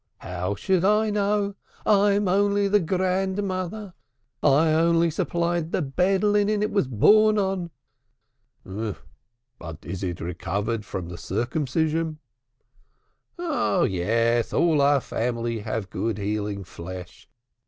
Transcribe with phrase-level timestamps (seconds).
[0.17, 1.53] "How should I know?
[1.85, 3.93] I am only the grandmother,
[4.41, 7.69] I only supplied the bed linen it was born on."
[8.65, 12.17] "But is it recovered from the circumcision?"
[13.37, 17.27] "Oh, yes, all our family have good healing flesh.